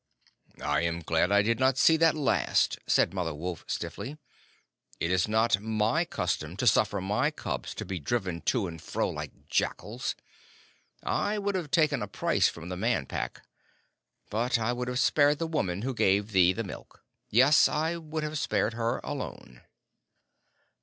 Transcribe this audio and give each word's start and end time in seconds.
"I 0.65 0.81
am 0.81 1.01
glad 1.01 1.31
I 1.31 1.43
did 1.43 1.59
not 1.59 1.77
see 1.77 1.95
that 1.97 2.15
last," 2.15 2.79
said 2.87 3.13
Mother 3.13 3.35
Wolf, 3.35 3.63
stiffly. 3.67 4.17
"It 4.99 5.11
is 5.11 5.27
not 5.27 5.59
my 5.61 6.05
custom 6.05 6.57
to 6.57 6.65
suffer 6.65 6.99
my 7.01 7.29
cubs 7.29 7.75
to 7.75 7.85
be 7.85 7.99
driven 7.99 8.41
to 8.49 8.65
and 8.65 8.81
fro 8.81 9.07
like 9.11 9.47
jackals. 9.47 10.15
I 11.03 11.37
would 11.37 11.53
have 11.53 11.69
taken 11.69 12.01
a 12.01 12.07
price 12.07 12.49
from 12.49 12.69
the 12.69 12.77
Man 12.77 13.05
Pack; 13.05 13.45
but 14.31 14.57
I 14.57 14.73
would 14.73 14.87
have 14.87 14.97
spared 14.97 15.37
the 15.37 15.45
woman 15.45 15.83
who 15.83 15.93
gave 15.93 16.31
thee 16.31 16.51
the 16.51 16.63
milk. 16.63 17.03
Yes, 17.29 17.67
I 17.69 17.97
would 17.97 18.23
have 18.23 18.39
spared 18.39 18.73
her 18.73 19.01
alone." 19.03 19.61